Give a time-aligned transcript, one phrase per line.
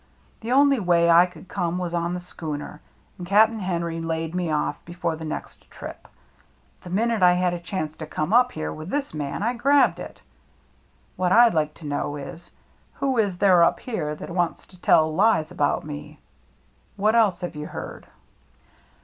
[0.39, 2.81] The only way I could come was on the schooner,
[3.19, 6.07] and Cap'n Henry laid me off before the next trip.
[6.81, 9.99] The minute I had a chance to come up here with this man, I grabbed
[9.99, 10.19] it.
[11.17, 12.49] What I'd like to know is,
[12.95, 16.17] who is there up here that wants to tell lies about me?
[16.95, 18.07] What else have you heard